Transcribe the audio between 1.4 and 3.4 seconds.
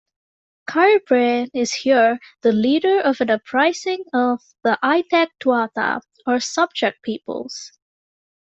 is here the leader of an